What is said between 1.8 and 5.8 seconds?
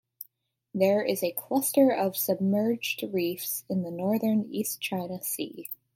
of submerged reefs in the northern East China Sea.